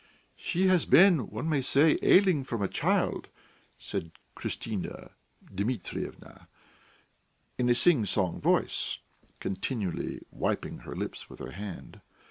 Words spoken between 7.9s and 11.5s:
song voice, continually wiping her lips with